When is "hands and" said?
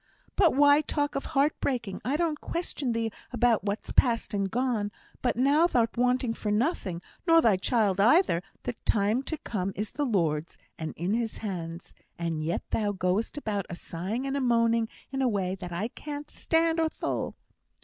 11.37-12.43